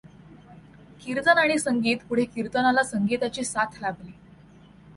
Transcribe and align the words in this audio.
कीर्तन 1.01 1.37
आणि 1.37 1.57
संगीत 1.59 1.97
पुढे 2.09 2.25
कीर्तनाला 2.25 2.83
संगीताची 2.83 3.43
साथ 3.43 3.81
लाभली. 3.81 4.11